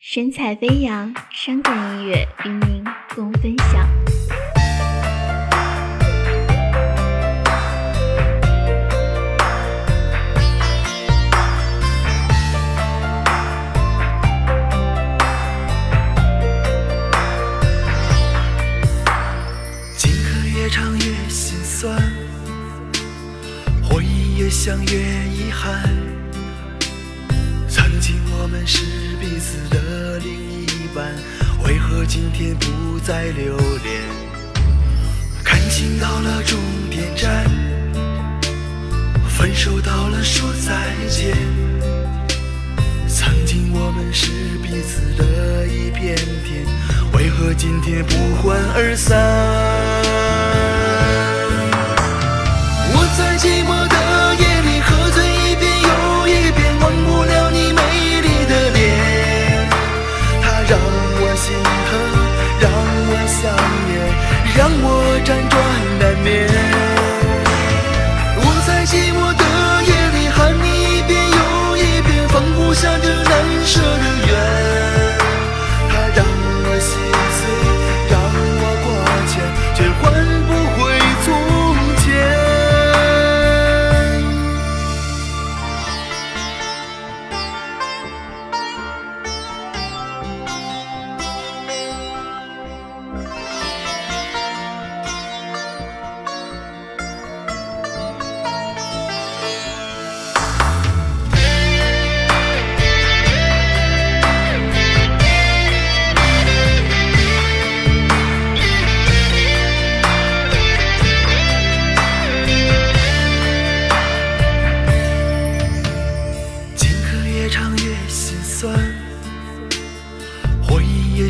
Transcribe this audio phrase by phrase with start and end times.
[0.00, 2.84] 神采飞扬，伤感音乐与您
[3.16, 3.88] 共分享。
[19.96, 22.00] 情歌越唱越心酸，
[23.82, 24.92] 回忆越想越
[25.28, 25.82] 遗憾。
[27.68, 28.84] 曾经我们是
[29.20, 29.47] 彼此
[31.64, 34.02] 为何今天不再留恋？
[35.44, 36.58] 感情到了终
[36.90, 37.44] 点站，
[39.28, 41.36] 分手到了说再见。
[43.08, 44.30] 曾经我们是
[44.62, 46.66] 彼此的一片天，
[47.12, 49.16] 为何今天不欢而散？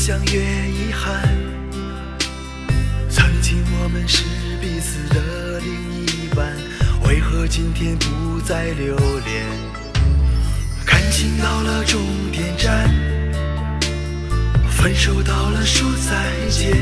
[0.00, 1.28] 回忆越想越遗憾。
[3.10, 4.24] 曾经我们是
[4.60, 5.70] 彼此的另
[6.06, 6.56] 一半，
[7.06, 9.44] 为何今天不再留恋？
[10.86, 12.00] 感情到了终
[12.32, 12.88] 点站，
[14.70, 16.72] 分手到了说再见。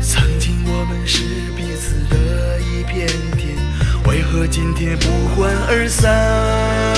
[0.00, 1.22] 曾经我们是
[1.54, 3.06] 彼此的一片
[3.36, 3.56] 天，
[4.06, 6.91] 为何今天不欢而散？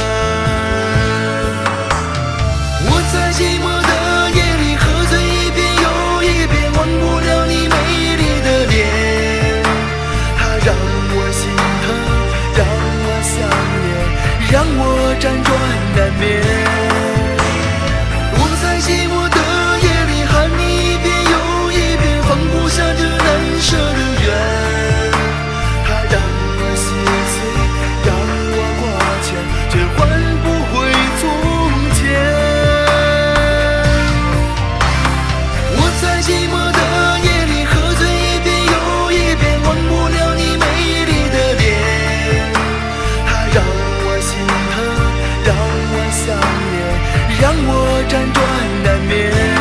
[47.44, 49.53] 让我辗转难眠。